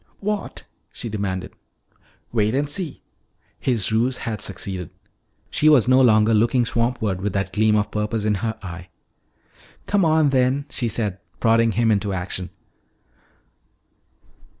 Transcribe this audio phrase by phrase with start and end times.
[0.19, 1.53] "What?" she demanded.
[2.31, 3.03] "Wait and see."
[3.59, 4.89] His ruse had succeeded.
[5.51, 8.89] She was no longer looking swampward with that gleam of purpose in her eye.
[9.85, 12.49] "Come on then," she said, prodding him into action.